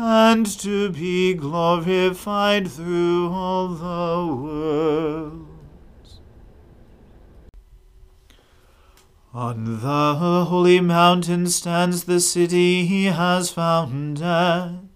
and 0.00 0.46
to 0.46 0.90
be 0.90 1.34
glorified 1.34 2.70
through 2.70 3.28
all 3.32 3.66
the 3.66 4.32
worlds. 4.32 6.20
On 9.34 9.80
the 9.82 10.14
holy 10.14 10.80
mountain 10.80 11.48
stands 11.48 12.04
the 12.04 12.20
city 12.20 12.86
he 12.86 13.06
has 13.06 13.50
founded. 13.50 14.88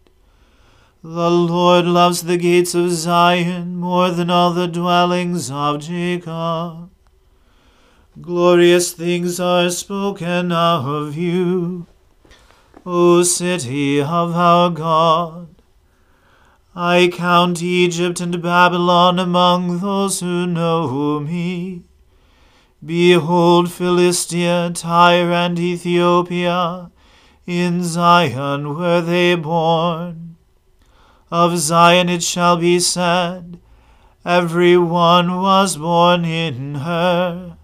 The 1.03 1.31
Lord 1.31 1.85
loves 1.85 2.23
the 2.23 2.37
gates 2.37 2.77
of 2.77 2.93
Zion 2.93 3.77
more 3.77 4.11
than 4.13 4.31
all 4.31 4.53
the 4.53 4.69
dwellings 4.69 5.51
of 5.51 5.81
Jacob. 5.81 6.91
Glorious 8.21 8.93
things 8.93 9.41
are 9.41 9.69
spoken 9.69 10.53
of 10.53 11.17
you, 11.17 11.89
O 12.85 13.23
city 13.23 14.01
of 14.01 14.35
our 14.35 14.69
God. 14.69 15.63
I 16.75 17.11
count 17.13 17.63
Egypt 17.63 18.21
and 18.21 18.43
Babylon 18.43 19.21
among 19.21 19.79
those 19.79 20.19
who 20.19 20.49
know 20.49 21.21
me. 21.21 21.85
Behold, 22.85 23.71
Philistia, 23.71 24.73
Tyre, 24.75 25.31
and 25.31 25.61
Ethiopia, 25.61 26.91
in 27.47 27.85
Zion 27.85 28.77
were 28.77 29.01
they 29.01 29.37
born. 29.37 30.37
Of 31.31 31.59
Zion 31.59 32.09
it 32.09 32.25
shall 32.25 32.57
be 32.57 32.81
said, 32.81 33.61
Every 34.25 34.77
one 34.77 35.41
was 35.41 35.77
born 35.77 36.25
in 36.25 36.75
her 36.77 37.59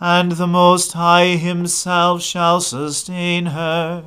and 0.00 0.32
the 0.32 0.46
Most 0.46 0.94
High 0.94 1.36
Himself 1.36 2.22
shall 2.22 2.62
sustain 2.62 3.46
her. 3.46 4.02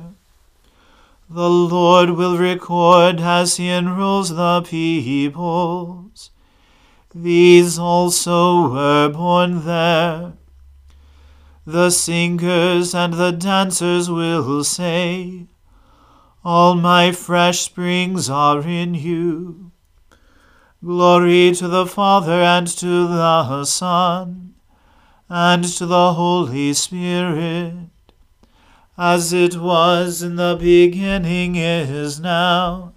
The 1.30 1.48
Lord 1.48 2.10
will 2.10 2.36
record 2.36 3.20
as 3.20 3.56
He 3.56 3.68
enrolls 3.68 4.30
the 4.30 4.62
peoples. 4.62 6.30
These 7.14 7.78
also 7.78 8.70
were 8.70 9.08
born 9.08 9.64
there. 9.64 10.32
The 11.64 11.90
singers 11.90 12.92
and 12.92 13.14
the 13.14 13.30
dancers 13.30 14.10
will 14.10 14.64
say, 14.64 15.46
All 16.44 16.74
my 16.74 17.12
fresh 17.12 17.60
springs 17.60 18.28
are 18.28 18.66
in 18.66 18.94
you. 18.94 19.70
Glory 20.84 21.52
to 21.52 21.68
the 21.68 21.86
Father 21.86 22.42
and 22.42 22.66
to 22.66 23.06
the 23.06 23.64
Son 23.64 24.53
and 25.28 25.64
to 25.64 25.86
the 25.86 26.12
Holy 26.12 26.72
Spirit, 26.74 27.88
as 28.98 29.32
it 29.32 29.56
was 29.56 30.22
in 30.22 30.36
the 30.36 30.56
beginning, 30.60 31.56
is 31.56 32.20
now, 32.20 32.92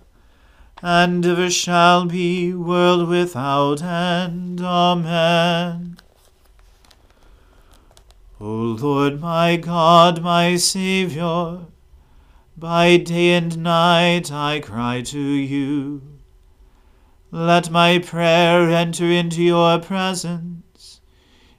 and 0.83 1.25
ever 1.25 1.49
shall 1.49 2.05
be, 2.05 2.53
world 2.53 3.07
without 3.07 3.81
end. 3.81 4.61
Amen. 4.61 5.97
O 8.39 8.45
Lord 8.45 9.19
my 9.19 9.55
God, 9.55 10.21
my 10.21 10.57
Saviour, 10.57 11.67
by 12.55 12.97
day 12.97 13.33
and 13.33 13.57
night 13.57 14.31
I 14.31 14.59
cry 14.59 15.01
to 15.01 15.19
you. 15.19 16.01
Let 17.31 17.71
my 17.71 17.97
prayer 17.97 18.69
enter 18.69 19.05
into 19.05 19.41
your 19.41 19.79
presence. 19.79 20.63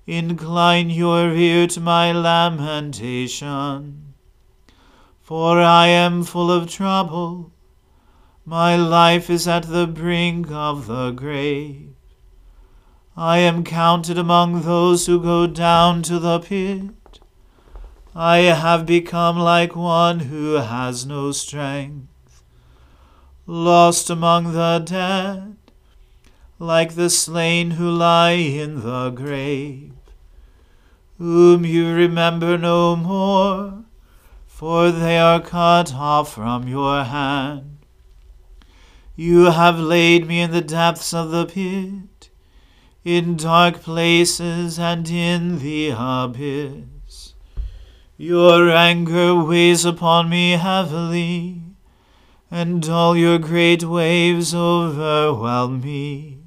Incline 0.09 0.89
your 0.89 1.35
ear 1.35 1.67
to 1.67 1.81
my 1.81 2.13
lamentation. 2.13 4.15
For 5.21 5.61
I 5.61 5.89
am 5.89 6.25
full 6.25 6.51
of 6.51 6.71
trouble. 6.71 7.53
My 8.47 8.75
life 8.75 9.29
is 9.29 9.47
at 9.47 9.65
the 9.65 9.87
brink 9.87 10.51
of 10.51 10.87
the 10.87 11.11
grave. 11.11 11.95
I 13.19 13.41
am 13.41 13.65
counted 13.65 14.17
among 14.17 14.63
those 14.63 15.05
who 15.05 15.21
go 15.21 15.47
down 15.47 16.01
to 16.05 16.19
the 16.19 16.41
pit. 16.41 17.21
I 18.15 18.39
have 18.39 18.87
become 18.87 19.39
like 19.39 19.77
one 19.77 20.21
who 20.21 20.55
has 20.55 21.05
no 21.05 21.33
strength, 21.33 22.43
lost 23.47 24.09
among 24.09 24.55
the 24.55 24.79
dead, 24.79 25.59
like 26.59 26.95
the 26.95 27.11
slain 27.11 27.73
who 27.73 27.91
lie 27.91 28.31
in 28.31 28.81
the 28.81 29.11
grave, 29.11 29.93
whom 31.19 31.65
you 31.65 31.93
remember 31.93 32.57
no 32.57 32.97
more, 32.97 33.85
for 34.47 34.91
they 34.91 35.19
are 35.19 35.41
cut 35.41 35.93
off 35.95 36.33
from 36.33 36.67
your 36.67 37.05
hand. 37.05 37.79
You 39.17 39.51
have 39.51 39.79
laid 39.79 40.27
me 40.27 40.41
in 40.41 40.53
the 40.53 40.61
depths 40.61 41.13
of 41.13 41.31
the 41.31 41.47
pit 41.47 42.31
in 43.05 43.37
dark 43.37 43.83
places 43.83 44.79
and 44.79 45.09
in 45.09 45.59
the 45.59 45.95
abyss. 45.97 47.35
Your 48.17 48.71
anger 48.71 49.35
weighs 49.35 49.85
upon 49.85 50.29
me 50.29 50.53
heavily, 50.53 51.63
and 52.51 52.89
all 52.89 53.17
your 53.17 53.39
great 53.39 53.83
waves 53.83 54.55
overwhelm 54.55 55.81
me. 55.81 56.39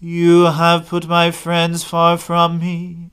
You 0.00 0.44
have 0.44 0.88
put 0.88 1.06
my 1.06 1.30
friends 1.30 1.84
far 1.84 2.18
from 2.18 2.58
me. 2.58 3.10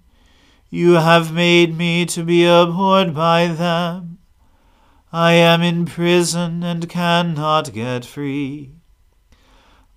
You 0.73 0.94
have 0.94 1.33
made 1.33 1.77
me 1.77 2.06
to 2.06 2.23
be 2.23 2.45
abhorred 2.45 3.13
by 3.13 3.47
them. 3.47 4.19
I 5.12 5.33
am 5.33 5.62
in 5.62 5.85
prison 5.85 6.63
and 6.63 6.88
cannot 6.88 7.73
get 7.73 8.06
free. 8.06 8.75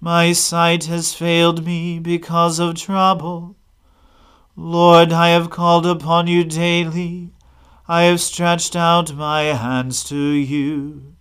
My 0.00 0.32
sight 0.32 0.86
has 0.86 1.14
failed 1.14 1.64
me 1.64 2.00
because 2.00 2.58
of 2.58 2.74
trouble. 2.74 3.54
Lord, 4.56 5.12
I 5.12 5.28
have 5.28 5.48
called 5.48 5.86
upon 5.86 6.26
you 6.26 6.42
daily. 6.42 7.30
I 7.86 8.02
have 8.02 8.20
stretched 8.20 8.74
out 8.74 9.14
my 9.14 9.42
hands 9.42 10.02
to 10.04 10.16
you. 10.16 11.14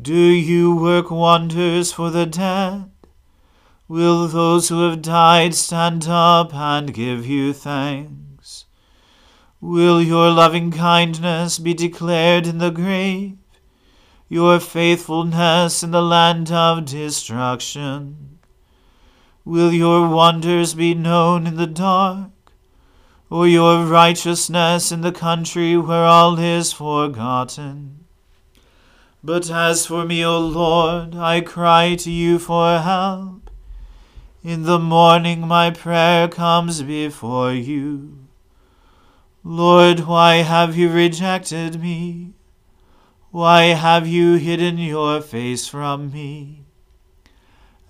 Do 0.00 0.14
you 0.14 0.74
work 0.74 1.10
wonders 1.10 1.92
for 1.92 2.08
the 2.08 2.24
dead? 2.24 2.91
Will 3.92 4.26
those 4.26 4.70
who 4.70 4.88
have 4.88 5.02
died 5.02 5.54
stand 5.54 6.08
up 6.08 6.54
and 6.54 6.94
give 6.94 7.26
you 7.26 7.52
thanks? 7.52 8.64
Will 9.60 10.00
your 10.00 10.30
loving 10.30 10.70
kindness 10.70 11.58
be 11.58 11.74
declared 11.74 12.46
in 12.46 12.56
the 12.56 12.70
grave? 12.70 13.36
your 14.30 14.58
faithfulness 14.58 15.82
in 15.82 15.90
the 15.90 16.00
land 16.00 16.50
of 16.50 16.86
destruction? 16.86 18.38
Will 19.44 19.70
your 19.70 20.08
wonders 20.08 20.72
be 20.72 20.94
known 20.94 21.46
in 21.46 21.56
the 21.56 21.66
dark, 21.66 22.30
or 23.28 23.46
your 23.46 23.84
righteousness 23.84 24.90
in 24.90 25.02
the 25.02 25.12
country 25.12 25.76
where 25.76 26.06
all 26.06 26.38
is 26.38 26.72
forgotten? 26.72 28.06
But 29.22 29.50
as 29.50 29.84
for 29.84 30.06
me, 30.06 30.24
O 30.24 30.38
Lord, 30.38 31.14
I 31.14 31.42
cry 31.42 31.94
to 31.96 32.10
you 32.10 32.38
for 32.38 32.78
help. 32.78 33.41
In 34.44 34.64
the 34.64 34.80
morning 34.80 35.46
my 35.46 35.70
prayer 35.70 36.26
comes 36.26 36.82
before 36.82 37.52
you. 37.52 38.26
Lord, 39.44 40.00
why 40.00 40.38
have 40.38 40.76
you 40.76 40.90
rejected 40.90 41.80
me? 41.80 42.32
Why 43.30 43.66
have 43.66 44.04
you 44.04 44.34
hidden 44.34 44.78
your 44.78 45.20
face 45.20 45.68
from 45.68 46.10
me? 46.10 46.64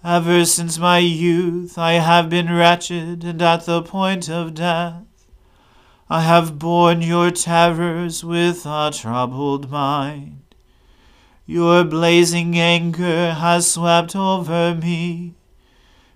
Ever 0.04 0.44
since 0.44 0.78
my 0.78 0.98
youth 0.98 1.78
I 1.78 1.92
have 1.92 2.28
been 2.28 2.52
wretched 2.52 3.24
and 3.24 3.40
at 3.40 3.64
the 3.64 3.80
point 3.80 4.28
of 4.28 4.52
death. 4.52 5.04
I 6.10 6.20
have 6.20 6.58
borne 6.58 7.00
your 7.00 7.30
terrors 7.30 8.22
with 8.22 8.66
a 8.66 8.90
troubled 8.92 9.70
mind. 9.70 10.42
Your 11.46 11.82
blazing 11.82 12.58
anger 12.58 13.32
has 13.32 13.70
swept 13.70 14.14
over 14.14 14.74
me. 14.74 15.32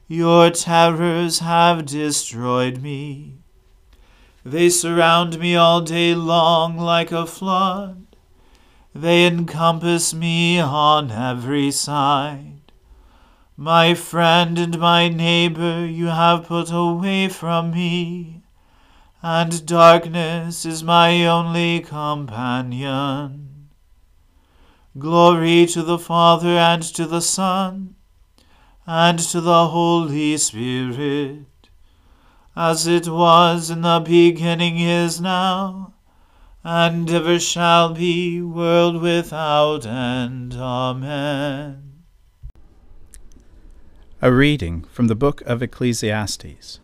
Your 0.08 0.50
terrors 0.50 1.41
have 1.41 1.85
destroyed 1.85 2.79
me. 2.81 3.38
They 4.44 4.70
surround 4.70 5.41
me 5.41 5.56
all 5.56 5.81
day 5.81 6.14
long 6.14 6.79
like 6.79 7.11
a 7.11 7.26
flood. 7.26 8.06
They 8.94 9.26
encompass 9.26 10.14
me 10.14 10.61
on 10.61 11.11
every 11.11 11.73
side. 11.73 12.70
My 13.56 13.94
friend 13.94 14.56
and 14.58 14.79
my 14.79 15.08
neighbor 15.08 15.85
you 15.85 16.06
have 16.06 16.47
put 16.47 16.70
away 16.70 17.29
from 17.29 17.73
me, 17.73 18.43
and 19.23 19.67
darkness 19.67 20.64
is 20.64 20.85
my 20.85 21.26
only 21.26 21.81
companion. 21.81 23.70
Glory 24.97 25.67
to 25.67 25.82
the 25.82 25.99
Father 25.99 26.56
and 26.56 26.85
to 26.94 27.06
the 27.06 27.20
Son 27.20 27.97
and 28.87 29.19
to 29.19 29.41
the 29.41 29.69
Holy 29.69 30.37
Spirit, 30.37 31.47
as 32.55 32.87
it 32.87 33.09
was 33.09 33.71
in 33.71 33.83
the 33.83 34.00
beginning 34.00 34.79
is 34.79 35.21
now 35.21 35.94
and 36.62 37.09
ever 37.11 37.38
shall 37.38 37.94
be, 37.94 38.41
world 38.41 39.00
without 39.00 39.87
end. 39.87 40.55
Amen. 40.55 42.03
A 44.21 44.33
reading 44.33 44.83
from 44.91 45.06
the 45.06 45.15
book 45.15 45.43
of 45.43 45.62
Ecclesiastes. 45.62 46.81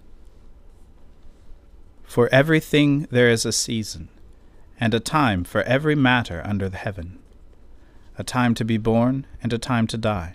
For 2.05 2.29
everything 2.31 3.09
there 3.11 3.29
is 3.29 3.45
a 3.45 3.53
season, 3.53 4.09
and 4.79 4.95
a 4.95 5.01
time 5.01 5.43
for 5.43 5.63
every 5.63 5.97
matter 5.97 6.43
under 6.45 6.69
the 6.69 6.77
heaven 6.77 7.19
a 8.19 8.25
time 8.25 8.55
to 8.55 8.65
be 8.65 8.77
born, 8.77 9.27
and 9.43 9.53
a 9.53 9.59
time 9.59 9.87
to 9.87 9.97
die, 9.97 10.35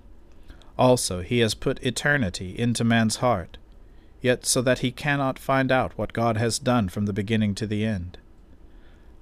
Also, 0.81 1.21
he 1.21 1.41
has 1.41 1.53
put 1.53 1.83
eternity 1.83 2.57
into 2.57 2.83
man's 2.83 3.17
heart, 3.17 3.59
yet 4.19 4.47
so 4.47 4.63
that 4.63 4.79
he 4.79 4.91
cannot 4.91 5.37
find 5.37 5.71
out 5.71 5.95
what 5.95 6.11
God 6.11 6.37
has 6.37 6.57
done 6.57 6.89
from 6.89 7.05
the 7.05 7.13
beginning 7.13 7.53
to 7.53 7.67
the 7.67 7.85
end. 7.85 8.17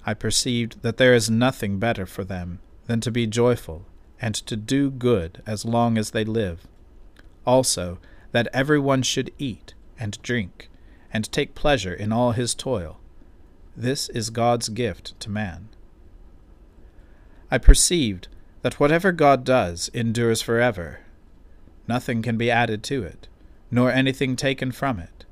I 0.05 0.13
perceived 0.13 0.83
that 0.83 0.95
there 0.95 1.13
is 1.13 1.29
nothing 1.29 1.77
better 1.77 2.05
for 2.05 2.23
them 2.23 2.59
than 2.87 3.01
to 3.01 3.11
be 3.11 3.27
joyful 3.27 3.85
and 4.21 4.35
to 4.35 4.55
do 4.55 4.89
good 4.89 5.43
as 5.45 5.65
long 5.65 5.97
as 5.97 6.11
they 6.11 6.23
live. 6.23 6.65
Also, 7.45 7.99
that 8.31 8.47
every 8.53 8.79
one 8.79 9.01
should 9.01 9.29
eat 9.37 9.73
and 9.99 10.21
drink 10.21 10.69
and 11.11 11.29
take 11.29 11.55
pleasure 11.55 11.93
in 11.93 12.13
all 12.13 12.31
his 12.31 12.55
toil, 12.55 13.01
This 13.75 14.07
is 14.07 14.29
God's 14.29 14.69
gift 14.69 15.19
to 15.19 15.29
man. 15.29 15.67
I 17.51 17.57
perceived 17.57 18.29
that 18.61 18.79
whatever 18.79 19.11
God 19.11 19.43
does 19.43 19.89
endures 19.93 20.41
forever. 20.41 20.99
Nothing 21.89 22.21
can 22.21 22.37
be 22.37 22.51
added 22.51 22.83
to 22.83 23.01
it, 23.01 23.27
nor 23.71 23.91
anything 23.91 24.35
taken 24.35 24.71
from 24.71 24.99
it. 24.99 25.25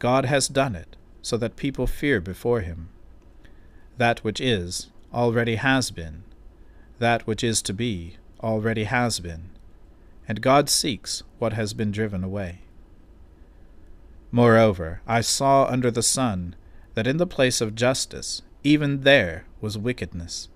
God 0.00 0.24
has 0.24 0.48
done 0.48 0.74
it, 0.74 0.96
so 1.22 1.36
that 1.36 1.54
people 1.54 1.86
fear 1.86 2.20
before 2.20 2.62
him. 2.62 2.88
That 3.96 4.18
which 4.24 4.40
is, 4.40 4.88
already 5.12 5.54
has 5.54 5.92
been. 5.92 6.24
That 6.98 7.28
which 7.28 7.44
is 7.44 7.62
to 7.62 7.72
be, 7.72 8.16
already 8.42 8.84
has 8.84 9.20
been. 9.20 9.50
And 10.26 10.40
God 10.40 10.68
seeks 10.68 11.22
what 11.38 11.52
has 11.52 11.74
been 11.74 11.92
driven 11.92 12.24
away. 12.24 12.62
Moreover, 14.32 15.00
I 15.06 15.20
saw 15.20 15.66
under 15.66 15.92
the 15.92 16.02
sun 16.02 16.56
that 16.94 17.06
in 17.06 17.18
the 17.18 17.34
place 17.36 17.60
of 17.60 17.76
justice, 17.76 18.42
even 18.64 19.02
there 19.02 19.44
was 19.60 19.78
wickedness, 19.78 20.48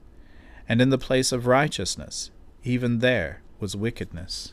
and 0.69 0.83
in 0.83 0.91
the 0.91 0.99
place 0.99 1.31
of 1.31 1.47
righteousness, 1.47 2.33
even 2.65 2.99
there 2.99 3.41
was 3.61 3.77
wickedness. 3.77 4.53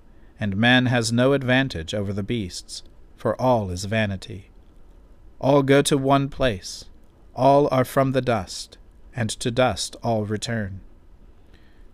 and 0.41 0.57
man 0.57 0.87
has 0.87 1.11
no 1.11 1.33
advantage 1.33 1.93
over 1.93 2.11
the 2.11 2.23
beasts, 2.23 2.81
for 3.15 3.39
all 3.39 3.69
is 3.69 3.85
vanity. 3.85 4.49
All 5.39 5.61
go 5.61 5.83
to 5.83 5.99
one 5.99 6.29
place, 6.29 6.85
all 7.35 7.69
are 7.71 7.85
from 7.85 8.13
the 8.13 8.23
dust, 8.23 8.79
and 9.15 9.29
to 9.29 9.51
dust 9.51 9.95
all 10.01 10.25
return. 10.25 10.81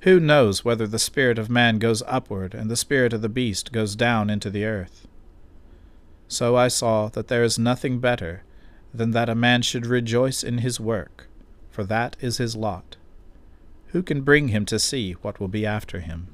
Who 0.02 0.22
knows 0.22 0.64
whether 0.64 0.88
the 0.88 0.98
spirit 0.98 1.38
of 1.38 1.50
man 1.50 1.78
goes 1.78 2.02
upward, 2.08 2.54
and 2.54 2.72
the 2.72 2.78
spirit 2.78 3.12
of 3.12 3.22
the 3.22 3.28
beast 3.28 3.74
goes 3.74 3.98
down 3.98 4.30
into 4.30 4.50
the 4.50 4.64
earth? 4.64 5.10
So 6.30 6.56
I 6.56 6.70
saw 6.70 7.10
that 7.10 7.28
there 7.28 7.44
is 7.44 7.60
nothing 7.60 8.00
better 8.00 8.44
than 8.94 9.12
that 9.12 9.28
a 9.28 9.36
man 9.36 9.62
should 9.62 9.86
rejoice 9.86 10.42
in 10.42 10.60
his 10.60 10.80
work, 10.80 11.28
for 11.70 11.84
that 11.84 12.16
is 12.22 12.38
his 12.38 12.56
lot. 12.56 12.96
Who 13.88 14.02
can 14.02 14.22
bring 14.22 14.48
him 14.48 14.66
to 14.68 14.80
see 14.80 15.14
what 15.14 15.42
will 15.42 15.50
be 15.50 15.66
after 15.66 16.00
him? 16.00 16.34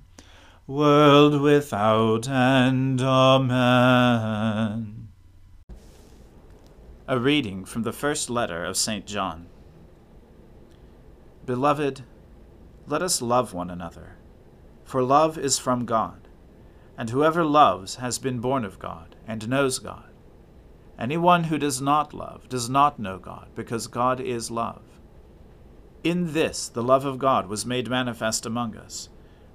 world 0.71 1.41
without 1.41 2.29
end. 2.29 3.01
Amen. 3.01 5.09
A 7.07 7.19
reading 7.19 7.65
from 7.65 7.83
the 7.83 7.91
first 7.91 8.29
letter 8.29 8.63
of 8.63 8.77
St. 8.77 9.05
John. 9.05 9.47
Beloved, 11.45 12.03
let 12.87 13.01
us 13.01 13.21
love 13.21 13.53
one 13.53 13.69
another. 13.69 14.15
For 14.85 15.03
love 15.03 15.37
is 15.37 15.59
from 15.59 15.85
God, 15.85 16.29
and 16.97 17.09
whoever 17.09 17.43
loves 17.43 17.95
has 17.95 18.17
been 18.17 18.39
born 18.39 18.63
of 18.63 18.79
God 18.79 19.17
and 19.27 19.49
knows 19.49 19.77
God. 19.77 20.09
Anyone 20.97 21.45
who 21.45 21.57
does 21.57 21.81
not 21.81 22.13
love 22.13 22.47
does 22.47 22.69
not 22.69 22.97
know 22.97 23.19
God, 23.19 23.49
because 23.55 23.87
God 23.87 24.21
is 24.21 24.49
love. 24.49 24.83
In 26.03 26.31
this 26.31 26.69
the 26.69 26.83
love 26.83 27.03
of 27.03 27.19
God 27.19 27.47
was 27.47 27.65
made 27.65 27.89
manifest 27.89 28.45
among 28.45 28.77
us, 28.77 29.09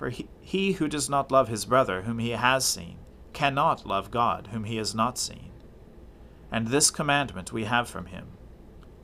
For 0.00 0.08
he, 0.08 0.28
he 0.40 0.72
who 0.72 0.88
does 0.88 1.10
not 1.10 1.30
love 1.30 1.48
his 1.48 1.66
brother 1.66 2.00
whom 2.00 2.20
he 2.20 2.30
has 2.30 2.64
seen 2.64 2.96
cannot 3.34 3.84
love 3.84 4.10
God 4.10 4.48
whom 4.50 4.64
he 4.64 4.76
has 4.76 4.94
not 4.94 5.18
seen. 5.18 5.50
And 6.50 6.68
this 6.68 6.90
commandment 6.90 7.52
we 7.52 7.64
have 7.64 7.86
from 7.86 8.06
him 8.06 8.28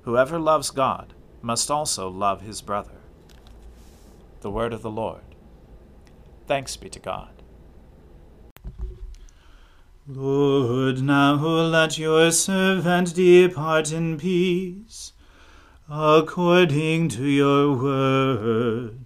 Whoever 0.05 0.39
loves 0.39 0.71
God 0.71 1.13
must 1.43 1.71
also 1.71 2.09
love 2.09 2.41
his 2.41 2.63
brother. 2.63 3.03
The 4.41 4.51
word 4.51 4.73
of 4.73 4.81
the 4.81 4.91
Lord. 4.91 5.21
Thanks 6.47 6.79
be 6.79 6.89
to 6.89 6.99
God. 6.99 7.43
Lord, 10.09 11.03
now 11.03 11.35
let 11.35 11.99
your 11.99 12.31
servant 12.31 13.15
depart 13.15 13.93
in 13.93 14.17
peace, 14.17 15.13
according 15.91 17.11
to 17.11 17.27
your 17.27 17.77
word. 17.77 19.06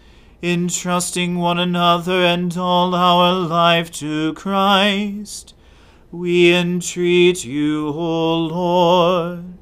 entrusting 0.43 1.37
one 1.37 1.59
another 1.59 2.23
and 2.23 2.57
all 2.57 2.95
our 2.95 3.33
life 3.33 3.91
to 3.91 4.33
Christ. 4.33 5.53
We 6.11 6.53
entreat 6.53 7.45
you, 7.45 7.89
O 7.89 8.37
Lord. 8.37 9.53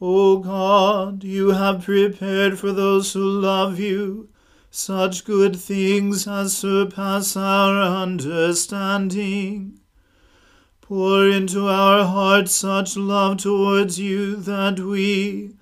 O 0.00 0.38
God, 0.38 1.24
you 1.24 1.52
have 1.52 1.84
prepared 1.84 2.58
for 2.58 2.72
those 2.72 3.14
who 3.14 3.22
love 3.22 3.80
you 3.80 4.28
such 4.70 5.24
good 5.24 5.54
things 5.54 6.26
as 6.26 6.56
surpass 6.56 7.36
our 7.36 7.80
understanding. 7.80 9.78
Pour 10.80 11.28
into 11.28 11.68
our 11.68 12.04
hearts 12.04 12.52
such 12.52 12.96
love 12.96 13.38
towards 13.38 13.98
you 13.98 14.36
that 14.36 14.80
we, 14.80 15.54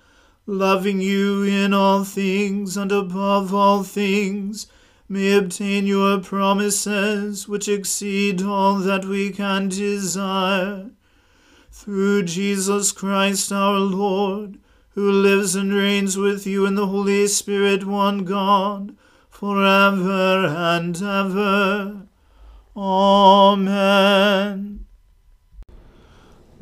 loving 0.45 0.99
you 0.99 1.43
in 1.43 1.73
all 1.73 2.03
things 2.03 2.75
and 2.75 2.91
above 2.91 3.53
all 3.53 3.83
things, 3.83 4.67
may 5.07 5.33
obtain 5.33 5.85
your 5.85 6.19
promises 6.19 7.47
which 7.47 7.67
exceed 7.67 8.41
all 8.41 8.75
that 8.75 9.05
we 9.05 9.31
can 9.31 9.69
desire. 9.69 10.89
Through 11.71 12.23
Jesus 12.23 12.91
Christ 12.91 13.51
our 13.51 13.79
Lord, 13.79 14.59
who 14.91 15.11
lives 15.11 15.55
and 15.55 15.73
reigns 15.73 16.17
with 16.17 16.45
you 16.45 16.65
in 16.65 16.75
the 16.75 16.87
Holy 16.87 17.27
Spirit, 17.27 17.85
one 17.85 18.25
God, 18.25 18.95
forever 19.29 20.47
and 20.47 21.01
ever. 21.01 22.07
Amen. 22.75 24.82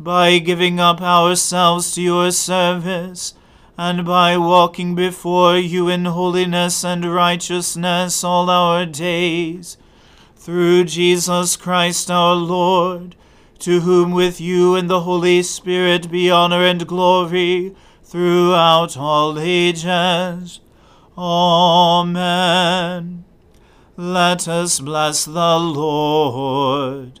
by 0.00 0.38
giving 0.38 0.78
up 0.78 1.00
ourselves 1.00 1.94
to 1.94 2.02
your 2.02 2.30
service, 2.30 3.34
and 3.76 4.04
by 4.04 4.36
walking 4.36 4.94
before 4.94 5.56
you 5.56 5.88
in 5.88 6.04
holiness 6.04 6.84
and 6.84 7.04
righteousness 7.04 8.24
all 8.24 8.50
our 8.50 8.86
days. 8.86 9.76
Through 10.36 10.84
Jesus 10.84 11.56
Christ 11.56 12.10
our 12.10 12.34
Lord, 12.34 13.14
to 13.60 13.80
whom 13.80 14.12
with 14.12 14.40
you 14.40 14.76
and 14.76 14.88
the 14.88 15.00
Holy 15.00 15.42
Spirit 15.42 16.10
be 16.10 16.30
honor 16.30 16.64
and 16.64 16.86
glory, 16.86 17.74
throughout 18.02 18.96
all 18.96 19.38
ages. 19.38 20.60
Amen. 21.16 23.24
Let 23.96 24.48
us 24.48 24.80
bless 24.80 25.24
the 25.24 25.58
Lord. 25.58 27.20